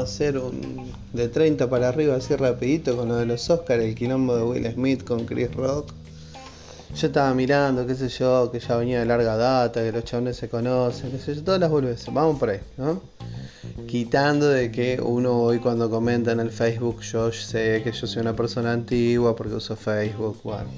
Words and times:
hacer 0.00 0.38
un 0.38 0.92
de 1.12 1.28
30 1.28 1.68
para 1.68 1.88
arriba 1.88 2.16
así 2.16 2.34
rapidito 2.36 2.96
con 2.96 3.08
lo 3.08 3.16
de 3.16 3.26
los 3.26 3.48
Oscars, 3.50 3.82
el 3.82 3.94
quilombo 3.94 4.36
de 4.36 4.42
Will 4.42 4.72
Smith 4.72 5.04
con 5.04 5.26
Chris 5.26 5.54
Rock. 5.54 5.92
Yo 6.94 7.06
estaba 7.06 7.32
mirando, 7.34 7.86
qué 7.86 7.94
sé 7.94 8.08
yo, 8.08 8.50
que 8.50 8.58
ya 8.58 8.76
venía 8.76 8.98
de 8.98 9.06
larga 9.06 9.36
data, 9.36 9.80
que 9.82 9.92
los 9.92 10.04
chavales 10.04 10.36
se 10.36 10.48
conocen, 10.48 11.12
qué 11.12 11.18
sé 11.18 11.36
yo, 11.36 11.44
todas 11.44 11.60
las 11.60 11.70
boludeces. 11.70 12.12
Vamos 12.12 12.38
por 12.38 12.50
ahí, 12.50 12.60
¿no? 12.76 13.00
Quitando 13.86 14.48
de 14.48 14.72
que 14.72 15.00
uno 15.00 15.40
hoy 15.40 15.60
cuando 15.60 15.88
comenta 15.88 16.32
en 16.32 16.40
el 16.40 16.50
Facebook, 16.50 17.00
yo 17.02 17.30
sé 17.30 17.82
que 17.84 17.92
yo 17.92 18.06
soy 18.06 18.22
una 18.22 18.34
persona 18.34 18.72
antigua 18.72 19.36
porque 19.36 19.54
uso 19.54 19.76
Facebook, 19.76 20.40
bueno. 20.42 20.68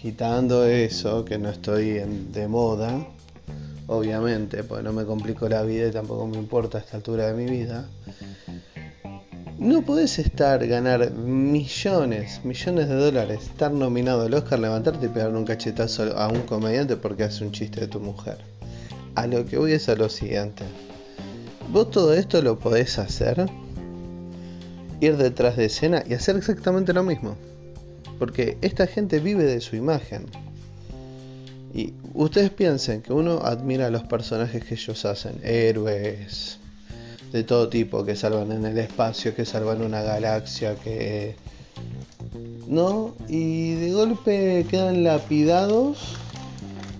Quitando 0.00 0.64
eso, 0.64 1.24
que 1.24 1.36
no 1.38 1.48
estoy 1.50 2.00
de 2.32 2.46
moda, 2.46 3.04
obviamente, 3.88 4.62
pues 4.62 4.84
no 4.84 4.92
me 4.92 5.04
complico 5.04 5.48
la 5.48 5.62
vida 5.62 5.88
y 5.88 5.90
tampoco 5.90 6.26
me 6.28 6.36
importa 6.36 6.78
a 6.78 6.80
esta 6.80 6.96
altura 6.96 7.26
de 7.26 7.34
mi 7.34 7.50
vida. 7.50 7.88
No 9.58 9.82
podés 9.82 10.20
estar, 10.20 10.64
ganar 10.68 11.10
millones, 11.10 12.44
millones 12.44 12.88
de 12.88 12.94
dólares, 12.94 13.42
estar 13.42 13.72
nominado 13.72 14.22
al 14.22 14.34
Oscar, 14.34 14.60
levantarte 14.60 15.06
y 15.06 15.08
pegarle 15.08 15.38
un 15.38 15.44
cachetazo 15.44 16.16
a 16.16 16.28
un 16.28 16.42
comediante 16.42 16.96
porque 16.96 17.24
hace 17.24 17.44
un 17.44 17.50
chiste 17.50 17.80
de 17.80 17.88
tu 17.88 17.98
mujer. 17.98 18.38
A 19.16 19.26
lo 19.26 19.44
que 19.46 19.58
voy 19.58 19.72
es 19.72 19.88
a 19.88 19.96
lo 19.96 20.08
siguiente. 20.08 20.62
Vos 21.72 21.90
todo 21.90 22.14
esto 22.14 22.40
lo 22.40 22.58
podés 22.58 23.00
hacer, 23.00 23.50
ir 25.00 25.16
detrás 25.16 25.56
de 25.56 25.64
escena 25.64 26.04
y 26.06 26.14
hacer 26.14 26.36
exactamente 26.36 26.92
lo 26.92 27.02
mismo. 27.02 27.36
Porque 28.18 28.58
esta 28.62 28.86
gente 28.86 29.18
vive 29.18 29.44
de 29.44 29.60
su 29.60 29.74
imagen. 29.74 30.26
Y 31.74 31.92
ustedes 32.14 32.50
piensen 32.50 33.02
que 33.02 33.12
uno 33.12 33.40
admira 33.42 33.86
a 33.86 33.90
los 33.90 34.02
personajes 34.04 34.64
que 34.64 34.74
ellos 34.74 35.04
hacen, 35.04 35.40
héroes, 35.42 36.58
de 37.32 37.44
todo 37.44 37.68
tipo, 37.68 38.04
que 38.04 38.16
salvan 38.16 38.52
en 38.52 38.64
el 38.64 38.78
espacio, 38.78 39.34
que 39.34 39.44
salvan 39.44 39.82
una 39.82 40.02
galaxia, 40.02 40.74
que... 40.76 41.36
¿No? 42.66 43.14
Y 43.28 43.74
de 43.74 43.92
golpe 43.92 44.66
quedan 44.68 45.02
lapidados 45.02 46.16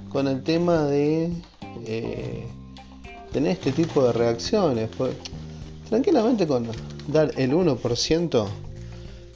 con 0.08 0.26
el 0.26 0.42
tema 0.42 0.84
de 0.84 1.30
eh, 1.86 2.46
tener 3.32 3.52
este 3.52 3.72
tipo 3.72 4.04
de 4.04 4.12
reacciones. 4.12 4.88
Pues, 4.96 5.14
tranquilamente 5.88 6.46
con 6.46 6.66
dar 7.08 7.32
el 7.36 7.52
1% 7.52 8.46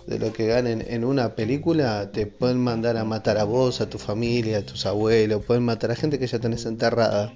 de 0.06 0.18
lo 0.18 0.32
que 0.32 0.46
ganen 0.46 0.84
en 0.86 1.04
una 1.04 1.34
película, 1.34 2.10
te 2.12 2.26
pueden 2.26 2.58
mandar 2.58 2.96
a 2.96 3.04
matar 3.04 3.38
a 3.38 3.44
vos, 3.44 3.80
a 3.80 3.88
tu 3.88 3.98
familia, 3.98 4.58
a 4.58 4.62
tus 4.62 4.86
abuelos, 4.86 5.44
pueden 5.44 5.64
matar 5.64 5.90
a 5.90 5.96
gente 5.96 6.18
que 6.18 6.26
ya 6.26 6.38
tenés 6.38 6.66
enterrada. 6.66 7.32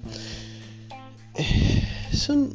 Eh, 1.35 1.83
son 2.13 2.55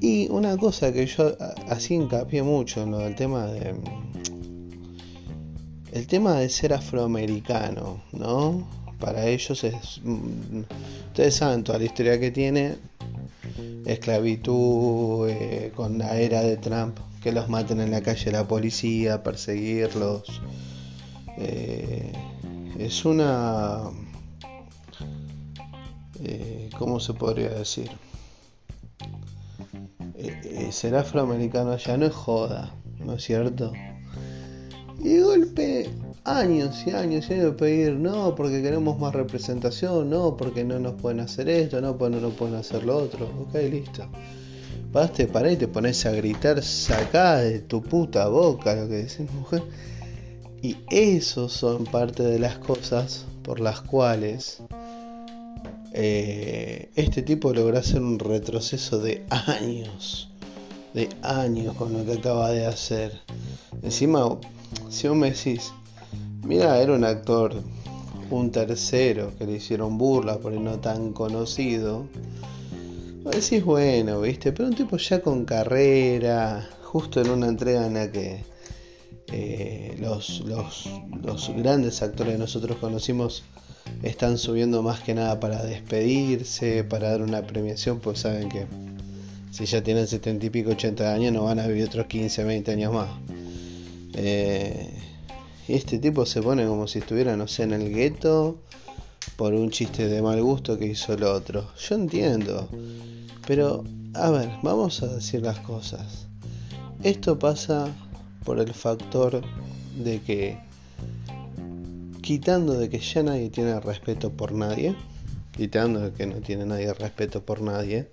y 0.00 0.28
una 0.30 0.56
cosa 0.56 0.92
que 0.92 1.06
yo 1.06 1.36
así 1.68 1.94
hincapié 1.94 2.42
mucho 2.42 2.82
en 2.82 2.90
lo 2.90 2.98
del 2.98 3.14
tema 3.14 3.46
de. 3.46 3.74
El 5.92 6.06
tema 6.06 6.34
de 6.34 6.48
ser 6.50 6.74
afroamericano, 6.74 8.02
¿no? 8.12 8.68
Para 9.00 9.26
ellos 9.26 9.64
es. 9.64 10.00
Mm, 10.04 10.62
ustedes 11.08 11.34
saben 11.34 11.64
toda 11.64 11.78
la 11.78 11.86
historia 11.86 12.20
que 12.20 12.30
tiene. 12.30 12.76
Esclavitud, 13.86 15.28
eh, 15.28 15.72
con 15.74 15.98
la 15.98 16.18
era 16.18 16.42
de 16.42 16.56
Trump, 16.56 16.98
que 17.22 17.30
los 17.30 17.48
maten 17.48 17.80
en 17.80 17.92
la 17.92 18.00
calle 18.02 18.32
la 18.32 18.46
policía, 18.48 19.22
perseguirlos. 19.22 20.42
Eh, 21.38 22.12
es 22.78 23.04
una. 23.04 23.82
Eh, 26.20 26.68
¿Cómo 26.76 26.98
se 26.98 27.14
podría 27.14 27.50
decir? 27.50 27.90
Ser 30.70 30.96
afroamericano 30.96 31.76
ya 31.76 31.96
no 31.96 32.06
es 32.06 32.12
joda, 32.12 32.74
¿no 32.98 33.14
es 33.14 33.22
cierto? 33.22 33.72
Y 34.98 35.08
de 35.10 35.22
golpe, 35.22 35.90
años 36.26 36.84
y 36.86 36.90
años 36.90 37.30
y 37.30 37.34
años 37.34 37.44
de 37.44 37.52
pedir, 37.52 37.92
no, 37.94 38.34
porque 38.34 38.60
queremos 38.60 38.98
más 38.98 39.14
representación, 39.14 40.10
no, 40.10 40.36
porque 40.36 40.64
no 40.64 40.78
nos 40.78 40.94
pueden 41.00 41.20
hacer 41.20 41.48
esto, 41.48 41.80
no, 41.80 41.96
porque 41.96 42.16
no 42.16 42.22
nos 42.22 42.34
pueden 42.34 42.56
hacer 42.56 42.84
lo 42.84 42.96
otro. 42.96 43.26
Ok, 43.40 43.54
listo. 43.70 44.06
Vas, 44.92 45.12
te 45.12 45.26
parás 45.26 45.52
y 45.52 45.56
te 45.56 45.68
pones 45.68 46.04
a 46.06 46.10
gritar, 46.10 46.62
sacá 46.62 47.36
de 47.38 47.60
tu 47.60 47.82
puta 47.82 48.28
boca 48.28 48.74
lo 48.74 48.88
que 48.88 48.94
decís, 48.96 49.30
mujer. 49.32 49.62
Y 50.62 50.76
eso 50.90 51.48
son 51.48 51.84
parte 51.84 52.22
de 52.22 52.38
las 52.38 52.58
cosas 52.58 53.24
por 53.42 53.60
las 53.60 53.80
cuales 53.82 54.62
eh, 55.92 56.90
este 56.96 57.22
tipo 57.22 57.52
logra 57.52 57.78
hacer 57.80 58.02
un 58.02 58.18
retroceso 58.18 58.98
de 58.98 59.24
años, 59.30 60.28
de 60.92 61.08
años 61.22 61.76
con 61.76 61.92
lo 61.92 62.04
que 62.04 62.14
acaba 62.14 62.50
de 62.50 62.66
hacer. 62.66 63.20
Encima, 63.82 64.38
si 64.88 65.08
vos 65.08 65.16
me 65.16 65.30
decís, 65.30 65.72
mira, 66.46 66.80
era 66.80 66.92
un 66.94 67.04
actor, 67.04 67.54
un 68.30 68.50
tercero, 68.50 69.32
que 69.38 69.46
le 69.46 69.52
hicieron 69.54 69.98
burla 69.98 70.38
por 70.38 70.52
el 70.52 70.62
no 70.62 70.78
tan 70.78 71.12
conocido, 71.12 72.06
vos 73.22 73.34
decís, 73.34 73.64
bueno, 73.64 74.20
viste, 74.20 74.52
pero 74.52 74.68
un 74.68 74.74
tipo 74.74 74.96
ya 74.96 75.20
con 75.20 75.44
carrera, 75.44 76.68
justo 76.84 77.20
en 77.20 77.30
una 77.30 77.48
entrega 77.48 77.86
en 77.86 77.94
la 77.94 78.10
que 78.10 78.44
eh, 79.32 79.96
los, 80.00 80.40
los, 80.40 80.88
los 81.22 81.50
grandes 81.56 82.02
actores 82.02 82.34
que 82.34 82.38
nosotros 82.38 82.78
conocimos 82.78 83.42
están 84.02 84.38
subiendo 84.38 84.82
más 84.82 85.00
que 85.00 85.14
nada 85.14 85.40
para 85.40 85.62
despedirse, 85.64 86.84
para 86.84 87.10
dar 87.10 87.22
una 87.22 87.42
premiación, 87.42 88.00
pues 88.00 88.20
saben 88.20 88.48
que 88.48 88.66
si 89.50 89.64
ya 89.64 89.82
tienen 89.82 90.06
70 90.06 90.46
y 90.46 90.50
pico, 90.50 90.70
80 90.70 91.12
años, 91.12 91.32
no 91.32 91.44
van 91.44 91.58
a 91.58 91.66
vivir 91.66 91.86
otros 91.86 92.06
15, 92.06 92.44
20 92.44 92.72
años 92.72 92.92
más. 92.92 93.08
Eh, 94.14 94.90
este 95.68 95.98
tipo 95.98 96.26
se 96.26 96.42
pone 96.42 96.66
como 96.66 96.86
si 96.86 97.00
estuviera, 97.00 97.36
no 97.36 97.48
sé, 97.48 97.64
en 97.64 97.72
el 97.72 97.92
gueto 97.92 98.58
por 99.36 99.52
un 99.52 99.70
chiste 99.70 100.08
de 100.08 100.22
mal 100.22 100.40
gusto 100.42 100.78
que 100.78 100.86
hizo 100.86 101.14
el 101.14 101.24
otro. 101.24 101.68
Yo 101.76 101.96
entiendo, 101.96 102.68
pero 103.46 103.84
a 104.14 104.30
ver, 104.30 104.50
vamos 104.62 105.02
a 105.02 105.08
decir 105.08 105.42
las 105.42 105.58
cosas. 105.60 106.26
Esto 107.02 107.38
pasa 107.38 107.88
por 108.44 108.60
el 108.60 108.72
factor 108.72 109.42
de 110.02 110.20
que 110.20 110.58
quitando 112.22 112.74
de 112.74 112.88
que 112.88 112.98
ya 112.98 113.22
nadie 113.22 113.50
tiene 113.50 113.78
respeto 113.80 114.32
por 114.32 114.52
nadie, 114.52 114.96
quitando 115.56 116.00
de 116.00 116.12
que 116.12 116.26
no 116.26 116.36
tiene 116.36 116.64
nadie 116.64 116.92
respeto 116.92 117.44
por 117.44 117.60
nadie, 117.60 118.08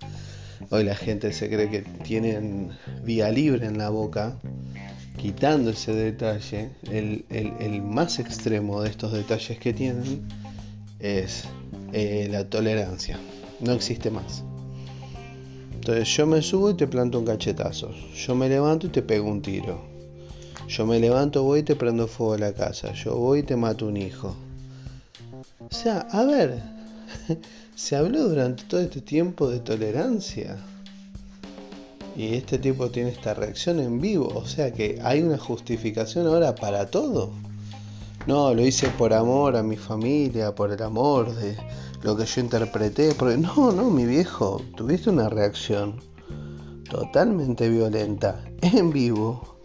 hoy 0.70 0.84
la 0.84 0.96
gente 0.96 1.34
se 1.34 1.50
cree 1.50 1.70
que 1.70 1.82
tienen 1.82 2.72
vía 3.04 3.32
libre 3.32 3.66
en 3.66 3.78
la 3.78 3.90
boca, 3.90 4.38
quitando 5.18 5.72
ese 5.72 5.94
detalle, 5.94 6.72
el, 6.92 7.82
más 7.82 8.20
extremo 8.20 8.82
de 8.82 8.90
estos 8.90 9.14
detalles 9.14 9.60
que 9.60 9.74
tienen 9.74 10.28
es 11.00 11.46
eh, 11.92 12.28
la 12.32 12.50
tolerancia, 12.50 13.20
no 13.60 13.74
existe 13.74 14.10
más. 14.10 14.44
Entonces 15.74 16.08
yo 16.16 16.26
me 16.26 16.42
subo 16.42 16.70
y 16.70 16.76
te 16.76 16.88
planto 16.88 17.20
un 17.20 17.26
cachetazo, 17.26 17.92
yo 18.16 18.36
me 18.36 18.48
levanto 18.48 18.88
y 18.88 18.90
te 18.90 19.02
pego 19.02 19.30
un 19.30 19.42
tiro, 19.42 19.94
yo 20.68 20.86
me 20.86 21.00
levanto, 21.00 21.44
voy 21.44 21.60
y 21.60 21.64
te 21.64 21.76
prendo 21.76 22.08
fuego 22.08 22.34
a 22.34 22.38
la 22.38 22.54
casa. 22.54 22.94
Yo 22.94 23.16
voy 23.16 23.40
y 23.40 23.44
te 23.44 23.56
mato 23.56 23.88
un 23.88 23.98
hijo. 23.98 24.36
O 25.60 25.74
sea, 25.74 26.08
a 26.12 26.24
ver, 26.24 26.62
se 27.76 27.96
habló 27.96 28.28
durante 28.28 28.64
todo 28.64 28.82
este 28.82 29.02
tiempo 29.02 29.50
de 29.50 29.60
tolerancia. 29.60 30.58
Y 32.16 32.36
este 32.36 32.60
tipo 32.60 32.90
tiene 32.90 33.10
esta 33.10 33.34
reacción 33.34 33.80
en 33.80 34.00
vivo. 34.00 34.32
O 34.36 34.46
sea 34.46 34.72
que 34.72 35.00
hay 35.04 35.22
una 35.22 35.38
justificación 35.38 36.28
ahora 36.28 36.56
para 36.56 36.88
todo. 36.88 37.32
No, 38.28 38.54
lo 38.54 38.62
hice 38.66 38.88
por 38.90 39.14
amor 39.14 39.56
a 39.58 39.64
mi 39.64 39.76
familia, 39.76 40.56
por 40.56 40.72
el 40.72 40.82
amor 40.82 41.36
de 41.36 41.58
lo 42.04 42.16
que 42.16 42.26
yo 42.26 42.42
interpreté. 42.42 43.14
Porque 43.14 43.38
no, 43.38 43.72
no, 43.72 43.90
mi 43.90 44.06
viejo, 44.06 44.62
tuviste 44.78 45.10
una 45.10 45.30
reacción 45.30 46.00
totalmente 46.90 47.70
violenta 47.70 48.44
en 48.62 48.92
vivo 48.92 49.58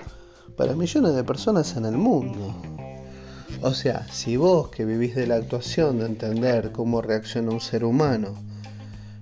para 0.56 0.74
millones 0.74 1.14
de 1.14 1.24
personas 1.24 1.76
en 1.76 1.84
el 1.84 1.96
mundo. 1.96 2.54
O 3.60 3.74
sea, 3.74 4.06
si 4.10 4.36
vos 4.36 4.70
que 4.70 4.84
vivís 4.84 5.14
de 5.14 5.26
la 5.26 5.36
actuación, 5.36 5.98
de 5.98 6.06
entender 6.06 6.72
cómo 6.72 7.02
reacciona 7.02 7.50
un 7.50 7.60
ser 7.60 7.84
humano, 7.84 8.34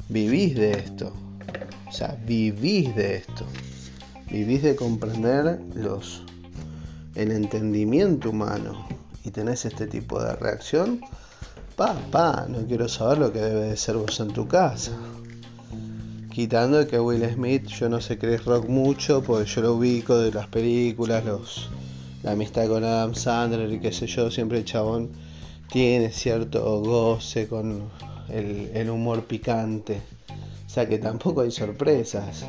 vivís 0.09 0.55
de 0.55 0.73
esto, 0.73 1.13
o 1.89 1.93
sea, 1.93 2.19
vivís 2.27 2.95
de 2.97 3.17
esto, 3.17 3.45
vivís 4.31 4.63
de 4.63 4.77
comprender 4.77 5.61
los, 5.75 6.23
el 7.15 7.33
entendimiento 7.33 8.31
humano 8.31 8.87
y 9.25 9.31
tenés 9.31 9.65
este 9.65 9.87
tipo 9.87 10.23
de 10.23 10.35
reacción, 10.37 11.01
pa, 11.77 11.95
pa, 12.11 12.47
no 12.49 12.67
quiero 12.67 12.89
saber 12.89 13.19
lo 13.19 13.33
que 13.33 13.41
debe 13.41 13.69
de 13.69 13.77
ser 13.77 13.97
vos 13.97 14.21
en 14.21 14.29
tu 14.29 14.47
casa. 14.49 14.93
Quitando 16.33 16.87
que 16.87 17.01
Will 17.01 17.25
Smith, 17.33 17.67
yo 17.67 17.89
no 17.89 18.01
sé 18.01 18.19
Chris 18.19 18.45
Rock 18.45 18.69
mucho, 18.69 19.23
porque 19.23 19.49
yo 19.49 19.63
lo 19.63 19.75
ubico 19.75 20.19
de 20.19 20.33
las 20.33 20.47
películas, 20.49 21.25
los, 21.25 21.71
la 22.23 22.33
amistad 22.33 22.69
con 22.69 22.85
Adam 22.85 23.15
Sandler 23.15 23.73
y 23.73 23.81
qué 23.81 23.91
sé 23.91 24.07
yo, 24.07 24.31
siempre 24.31 24.59
el 24.59 24.65
chabón 24.65 25.11
tiene 25.71 26.11
cierto 26.13 26.81
goce 26.81 27.49
con 27.49 27.89
el, 28.29 28.91
humor 28.91 29.25
picante. 29.25 30.01
Sea 30.77 30.87
que 30.87 30.99
tampoco 30.99 31.41
hay 31.41 31.51
sorpresas. 31.51 32.45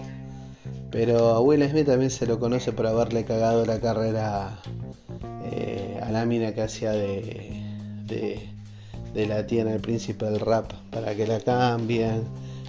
Pero 0.91 1.29
a 1.29 1.39
Will 1.39 1.63
Smith 1.69 1.85
también 1.85 2.11
se 2.11 2.27
lo 2.27 2.41
conoce 2.41 2.73
por 2.73 2.85
haberle 2.85 3.23
cagado 3.23 3.65
la 3.65 3.79
carrera 3.79 4.59
eh, 5.45 5.97
a 6.03 6.11
la 6.11 6.25
mina 6.25 6.53
que 6.53 6.61
hacía 6.61 6.91
de, 6.91 7.63
de, 8.05 8.49
de 9.13 9.27
la 9.27 9.47
tía 9.47 9.61
en 9.61 9.69
el 9.69 9.79
príncipe 9.79 10.25
del 10.25 10.41
rap 10.41 10.73
para 10.91 11.15
que 11.15 11.25
la 11.25 11.39
cambien. 11.39 12.25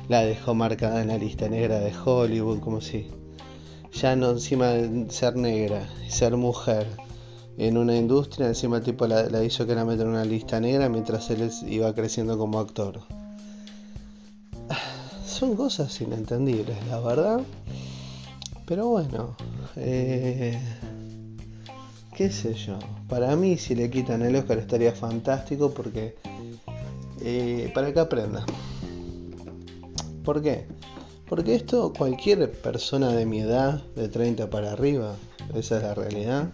La 0.09 0.21
dejó 0.21 0.55
marcada 0.55 1.03
en 1.03 1.09
la 1.09 1.19
lista 1.19 1.49
negra 1.49 1.81
de 1.81 1.93
Hollywood, 1.93 2.61
como 2.61 2.81
si 2.81 3.09
ya 3.93 4.15
no 4.15 4.31
encima 4.31 4.69
de 4.69 5.11
ser 5.11 5.35
negra 5.35 5.89
ser 6.09 6.37
mujer 6.37 6.87
en 7.57 7.79
una 7.79 7.97
industria, 7.97 8.47
encima 8.47 8.77
el 8.77 8.85
tipo 8.85 9.09
la, 9.09 9.43
hizo 9.43 9.67
que 9.67 9.75
la 9.75 9.85
meter 9.85 10.07
en 10.07 10.13
una 10.13 10.25
lista 10.25 10.61
negra 10.61 10.89
mientras 10.89 11.29
él 11.31 11.51
iba 11.67 11.93
creciendo 11.97 12.39
como 12.39 12.61
actor. 12.61 13.01
Son 15.39 15.55
cosas 15.55 16.01
inentendibles, 16.01 16.77
la 16.91 16.99
verdad. 16.99 17.41
Pero 18.67 18.89
bueno, 18.89 19.37
eh, 19.77 20.59
qué 22.17 22.29
sé 22.29 22.55
yo. 22.55 22.77
Para 23.09 23.37
mí 23.37 23.57
si 23.57 23.77
le 23.77 23.89
quitan 23.89 24.23
el 24.23 24.35
Oscar 24.35 24.59
estaría 24.59 24.91
fantástico 24.91 25.71
porque... 25.71 26.17
Eh, 27.21 27.71
para 27.73 27.93
que 27.95 28.01
aprenda. 28.01 28.45
¿Por 30.25 30.43
qué? 30.43 30.67
Porque 31.29 31.55
esto 31.55 31.93
cualquier 31.97 32.51
persona 32.51 33.13
de 33.13 33.25
mi 33.25 33.39
edad, 33.39 33.81
de 33.95 34.09
30 34.09 34.51
para 34.51 34.73
arriba, 34.73 35.15
esa 35.55 35.77
es 35.77 35.83
la 35.85 35.95
realidad, 35.95 36.51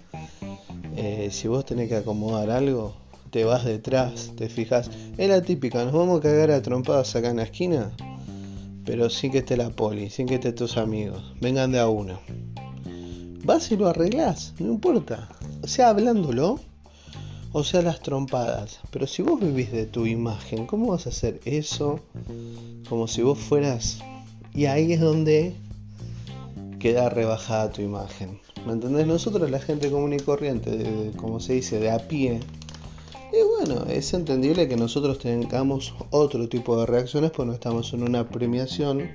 eh, 0.94 1.30
si 1.32 1.48
vos 1.48 1.64
tenés 1.64 1.88
que 1.88 1.96
acomodar 1.96 2.50
algo, 2.50 2.94
te 3.30 3.44
vas 3.44 3.64
detrás, 3.64 4.32
te 4.36 4.50
fijas. 4.50 4.90
Es 5.16 5.28
la 5.30 5.40
típica, 5.40 5.84
nos 5.84 5.94
vamos 5.94 6.18
a 6.18 6.22
cagar 6.22 6.50
a 6.50 6.60
trompadas 6.60 7.16
acá 7.16 7.30
en 7.30 7.38
la 7.38 7.44
esquina, 7.44 7.90
pero 8.84 9.10
sin 9.10 9.32
que 9.32 9.38
esté 9.38 9.56
la 9.56 9.70
poli, 9.70 10.10
sin 10.10 10.26
que 10.26 10.34
esté 10.34 10.52
tus 10.52 10.76
amigos. 10.76 11.22
Vengan 11.40 11.72
de 11.72 11.80
a 11.80 11.88
uno. 11.88 12.18
Vas 13.44 13.70
y 13.70 13.76
lo 13.76 13.88
arreglás, 13.88 14.54
no 14.58 14.72
importa. 14.72 15.28
Sea, 15.64 15.90
hablándolo, 15.90 16.60
o 17.52 17.64
sea, 17.64 17.82
las 17.82 18.00
trompadas. 18.00 18.80
Pero 18.90 19.06
si 19.06 19.22
vos 19.22 19.40
vivís 19.40 19.70
de 19.70 19.86
tu 19.86 20.06
imagen, 20.06 20.66
¿cómo 20.66 20.88
vas 20.88 21.06
a 21.06 21.10
hacer 21.10 21.40
eso 21.44 22.00
como 22.88 23.06
si 23.08 23.22
vos 23.22 23.38
fueras... 23.38 24.00
Y 24.54 24.66
ahí 24.66 24.92
es 24.92 25.00
donde 25.00 25.56
queda 26.78 27.08
rebajada 27.08 27.72
tu 27.72 27.82
imagen. 27.82 28.38
¿Me 28.64 28.72
entendés? 28.72 29.04
Nosotros, 29.04 29.50
la 29.50 29.58
gente 29.58 29.90
común 29.90 30.12
y 30.12 30.18
corriente, 30.18 31.10
como 31.16 31.40
se 31.40 31.54
dice, 31.54 31.80
de 31.80 31.90
a 31.90 31.98
pie, 31.98 32.38
y 33.32 33.66
bueno, 33.66 33.84
es 33.86 34.14
entendible 34.14 34.68
que 34.68 34.76
nosotros 34.76 35.18
tengamos 35.18 35.94
otro 36.10 36.48
tipo 36.48 36.76
de 36.78 36.86
reacciones 36.86 37.30
porque 37.30 37.46
no 37.46 37.52
estamos 37.54 37.92
en 37.92 38.02
una 38.02 38.28
premiación 38.28 39.10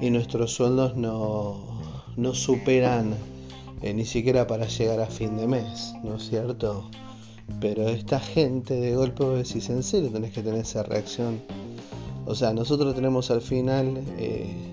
y 0.00 0.10
nuestros 0.10 0.52
sueldos 0.52 0.96
no, 0.96 1.80
no 2.16 2.34
superan 2.34 3.14
eh, 3.82 3.94
ni 3.94 4.04
siquiera 4.04 4.46
para 4.46 4.66
llegar 4.66 5.00
a 5.00 5.06
fin 5.06 5.36
de 5.36 5.46
mes, 5.46 5.94
¿no 6.04 6.16
es 6.16 6.28
cierto? 6.28 6.88
Pero 7.60 7.88
esta 7.88 8.20
gente 8.20 8.74
de 8.74 8.94
golpe 8.94 9.24
vos 9.24 9.38
decís, 9.38 9.68
en 9.70 9.82
serio 9.82 10.10
tenés 10.10 10.32
que 10.32 10.42
tener 10.42 10.60
esa 10.60 10.82
reacción. 10.82 11.42
O 12.26 12.34
sea, 12.34 12.52
nosotros 12.52 12.94
tenemos 12.94 13.30
al 13.30 13.42
final... 13.42 14.02
Eh, 14.18 14.68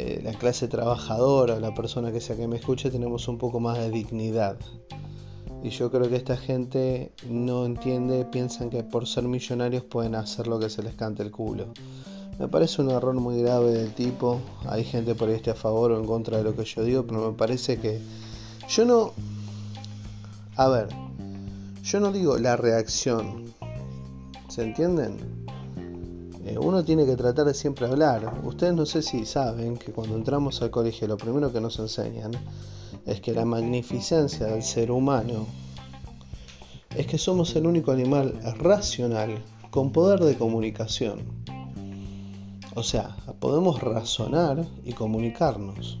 eh, 0.00 0.20
la 0.22 0.32
clase 0.32 0.68
trabajadora, 0.68 1.58
la 1.58 1.74
persona 1.74 2.12
que 2.12 2.20
sea 2.20 2.36
que 2.36 2.46
me 2.46 2.56
escuche, 2.56 2.88
tenemos 2.88 3.26
un 3.26 3.36
poco 3.36 3.58
más 3.58 3.78
de 3.78 3.90
dignidad. 3.90 4.56
Y 5.62 5.70
yo 5.70 5.90
creo 5.90 6.08
que 6.08 6.16
esta 6.16 6.36
gente 6.36 7.12
no 7.28 7.66
entiende, 7.66 8.24
piensan 8.24 8.70
que 8.70 8.84
por 8.84 9.06
ser 9.06 9.24
millonarios 9.24 9.82
pueden 9.82 10.14
hacer 10.14 10.46
lo 10.46 10.58
que 10.58 10.70
se 10.70 10.82
les 10.82 10.94
cante 10.94 11.22
el 11.22 11.32
culo. 11.32 11.66
Me 12.38 12.46
parece 12.46 12.80
un 12.80 12.90
error 12.90 13.14
muy 13.14 13.42
grave 13.42 13.72
del 13.72 13.92
tipo. 13.92 14.40
Hay 14.66 14.84
gente 14.84 15.16
por 15.16 15.28
ahí 15.28 15.42
a 15.50 15.54
favor 15.54 15.90
o 15.90 15.98
en 15.98 16.06
contra 16.06 16.38
de 16.38 16.44
lo 16.44 16.54
que 16.54 16.64
yo 16.64 16.84
digo, 16.84 17.04
pero 17.04 17.30
me 17.32 17.36
parece 17.36 17.78
que 17.78 18.00
yo 18.68 18.84
no... 18.84 19.12
A 20.54 20.68
ver, 20.68 20.88
yo 21.82 21.98
no 21.98 22.12
digo 22.12 22.38
la 22.38 22.56
reacción. 22.56 23.52
¿Se 24.48 24.62
entienden? 24.62 25.16
Eh, 26.44 26.56
uno 26.58 26.84
tiene 26.84 27.04
que 27.04 27.16
tratar 27.16 27.46
de 27.46 27.54
siempre 27.54 27.86
hablar. 27.86 28.40
Ustedes 28.44 28.74
no 28.74 28.86
sé 28.86 29.02
si 29.02 29.26
saben 29.26 29.76
que 29.76 29.92
cuando 29.92 30.16
entramos 30.16 30.62
al 30.62 30.70
colegio 30.70 31.08
lo 31.08 31.16
primero 31.16 31.52
que 31.52 31.60
nos 31.60 31.78
enseñan 31.80 32.30
es 33.08 33.20
que 33.20 33.32
la 33.32 33.44
magnificencia 33.44 34.46
del 34.46 34.62
ser 34.62 34.90
humano 34.90 35.46
es 36.96 37.06
que 37.06 37.18
somos 37.18 37.54
el 37.56 37.66
único 37.66 37.92
animal 37.92 38.38
racional 38.58 39.42
con 39.70 39.92
poder 39.92 40.20
de 40.20 40.36
comunicación. 40.36 41.20
O 42.74 42.82
sea, 42.82 43.16
podemos 43.40 43.80
razonar 43.80 44.66
y 44.84 44.92
comunicarnos. 44.92 46.00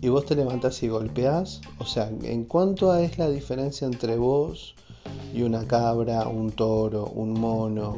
Y 0.00 0.08
vos 0.08 0.26
te 0.26 0.36
levantás 0.36 0.82
y 0.82 0.88
golpeás. 0.88 1.62
O 1.78 1.86
sea, 1.86 2.10
en 2.22 2.44
cuanto 2.44 2.92
a 2.92 3.02
es 3.02 3.18
la 3.18 3.28
diferencia 3.28 3.86
entre 3.86 4.16
vos 4.16 4.74
y 5.34 5.42
una 5.42 5.66
cabra, 5.66 6.28
un 6.28 6.52
toro, 6.52 7.06
un 7.06 7.32
mono, 7.32 7.96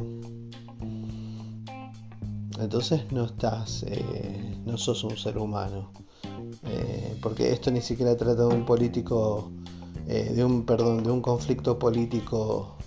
entonces 2.59 3.11
no 3.11 3.25
estás, 3.25 3.83
eh, 3.83 4.57
no 4.65 4.77
sos 4.77 5.03
un 5.03 5.17
ser 5.17 5.37
humano. 5.37 5.91
Eh, 6.69 7.17
porque 7.21 7.51
esto 7.51 7.71
ni 7.71 7.81
siquiera 7.81 8.15
trata 8.15 8.45
de 8.47 8.55
un 8.55 8.65
político, 8.65 9.51
eh, 10.07 10.31
de 10.35 10.43
un, 10.43 10.65
perdón, 10.65 11.03
de 11.03 11.11
un 11.11 11.21
conflicto 11.21 11.79
político 11.79 12.77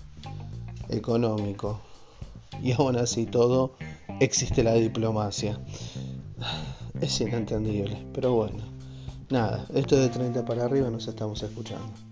económico. 0.89 1.79
Y 2.61 2.73
aún 2.73 2.97
así 2.97 3.25
todo 3.25 3.73
existe 4.19 4.63
la 4.63 4.73
diplomacia. 4.73 5.59
Es 6.99 7.19
inentendible, 7.21 8.05
pero 8.13 8.33
bueno. 8.33 8.63
Nada, 9.29 9.65
esto 9.73 9.95
es 9.95 10.01
de 10.01 10.09
30 10.09 10.45
para 10.45 10.65
arriba 10.65 10.89
nos 10.89 11.07
estamos 11.07 11.41
escuchando. 11.41 12.10